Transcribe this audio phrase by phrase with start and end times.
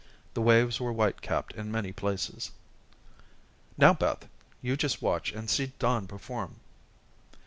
[0.33, 2.49] The waves were white capped in many places.
[3.77, 4.27] "Now, Beth,
[4.59, 6.55] you just watch and see Don perform."